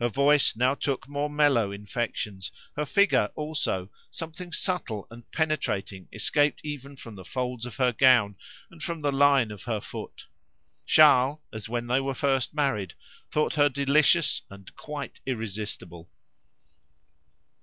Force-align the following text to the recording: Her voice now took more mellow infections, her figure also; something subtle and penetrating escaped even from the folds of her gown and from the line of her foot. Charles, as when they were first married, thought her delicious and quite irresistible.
Her 0.00 0.08
voice 0.10 0.54
now 0.54 0.74
took 0.74 1.08
more 1.08 1.30
mellow 1.30 1.72
infections, 1.72 2.52
her 2.76 2.84
figure 2.84 3.30
also; 3.34 3.88
something 4.10 4.52
subtle 4.52 5.06
and 5.10 5.30
penetrating 5.30 6.08
escaped 6.12 6.60
even 6.62 6.94
from 6.94 7.14
the 7.14 7.24
folds 7.24 7.64
of 7.64 7.76
her 7.76 7.90
gown 7.90 8.36
and 8.70 8.82
from 8.82 9.00
the 9.00 9.10
line 9.10 9.50
of 9.50 9.62
her 9.62 9.80
foot. 9.80 10.26
Charles, 10.84 11.38
as 11.54 11.70
when 11.70 11.86
they 11.86 12.00
were 12.02 12.12
first 12.12 12.52
married, 12.52 12.92
thought 13.30 13.54
her 13.54 13.70
delicious 13.70 14.42
and 14.50 14.76
quite 14.76 15.20
irresistible. 15.24 16.10